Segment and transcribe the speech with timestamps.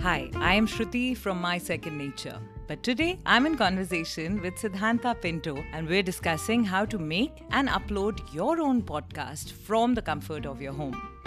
[0.00, 2.38] Hi, I am Shruti from My Second Nature.
[2.68, 7.68] But today I'm in conversation with Siddhanta Pinto and we're discussing how to make and
[7.68, 11.17] upload your own podcast from the comfort of your home.